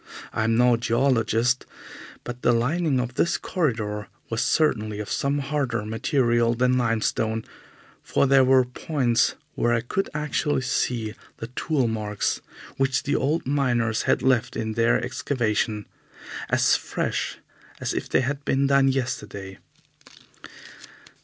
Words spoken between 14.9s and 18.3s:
excavation, as fresh as if they